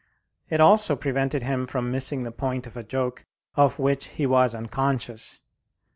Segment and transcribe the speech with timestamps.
[0.49, 4.55] It also prevented him from missing the point of a joke of which he was
[4.55, 5.41] unconscious.